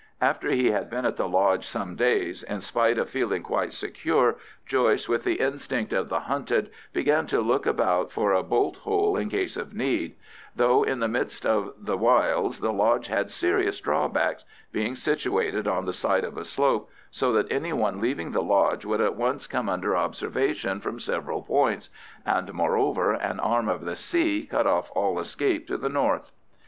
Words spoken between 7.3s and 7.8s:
look